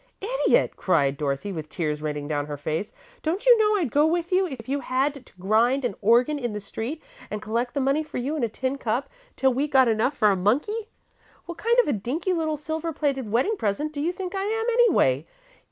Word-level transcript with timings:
"Idiot," 0.47 0.77
cried 0.77 1.15
Dorothy, 1.15 1.51
with 1.51 1.69
tears 1.69 2.01
raining 2.01 2.27
down 2.27 2.47
her 2.47 2.57
face, 2.57 2.91
"don't 3.21 3.45
you 3.45 3.55
know 3.59 3.75
I'd 3.79 3.91
go 3.91 4.07
with 4.07 4.31
you 4.31 4.47
if 4.47 4.67
you 4.67 4.79
had 4.79 5.23
to 5.27 5.33
grind 5.39 5.85
an 5.85 5.93
organ 6.01 6.39
in 6.39 6.53
the 6.53 6.59
street, 6.59 7.03
and 7.29 7.39
collect 7.39 7.75
the 7.75 7.81
money 7.81 8.01
for 8.01 8.17
you 8.17 8.35
in 8.35 8.43
a 8.43 8.49
tin 8.49 8.79
cup 8.79 9.09
till 9.35 9.53
we 9.53 9.67
got 9.67 9.87
enough 9.87 10.17
for 10.17 10.31
a 10.31 10.35
monkey? 10.35 10.89
What 11.45 11.59
kind 11.59 11.77
of 11.81 11.87
a 11.87 11.93
dinky 11.93 12.33
little 12.33 12.57
silver 12.57 12.91
plated 12.91 13.31
wedding 13.31 13.57
present 13.57 13.93
do 13.93 14.01
you 14.01 14.11
think 14.11 14.33
I 14.33 14.41
am, 14.45 14.65
anyway? 14.73 15.27